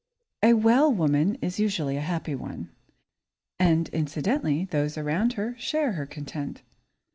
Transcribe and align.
A 0.41 0.55
well 0.55 0.91
woman 0.91 1.35
is 1.43 1.59
usually 1.59 1.95
a 1.95 2.01
happy 2.01 2.33
one, 2.33 2.71
and 3.59 3.87
incidentally, 3.89 4.65
those 4.65 4.97
around 4.97 5.33
her 5.33 5.55
share 5.59 5.91
her 5.91 6.07
content. 6.07 6.63